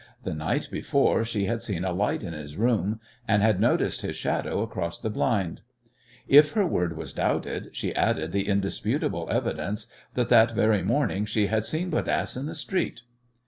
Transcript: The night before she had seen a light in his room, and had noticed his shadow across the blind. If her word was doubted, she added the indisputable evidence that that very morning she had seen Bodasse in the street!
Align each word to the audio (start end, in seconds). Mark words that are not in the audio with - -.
The 0.23 0.33
night 0.33 0.67
before 0.71 1.23
she 1.23 1.45
had 1.45 1.61
seen 1.61 1.85
a 1.85 1.91
light 1.93 2.23
in 2.23 2.33
his 2.33 2.57
room, 2.57 2.99
and 3.27 3.43
had 3.43 3.59
noticed 3.61 4.01
his 4.01 4.15
shadow 4.15 4.63
across 4.63 4.97
the 4.99 5.11
blind. 5.11 5.61
If 6.27 6.53
her 6.53 6.65
word 6.65 6.97
was 6.97 7.13
doubted, 7.13 7.69
she 7.73 7.95
added 7.95 8.31
the 8.31 8.47
indisputable 8.47 9.27
evidence 9.29 9.85
that 10.15 10.29
that 10.29 10.55
very 10.55 10.81
morning 10.81 11.25
she 11.25 11.45
had 11.45 11.65
seen 11.65 11.91
Bodasse 11.91 12.35
in 12.35 12.47
the 12.47 12.55
street! 12.55 13.01